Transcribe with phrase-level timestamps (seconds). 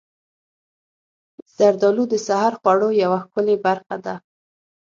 [1.55, 4.15] زردالو د سحر خوړو یوه ښکلې برخه ده.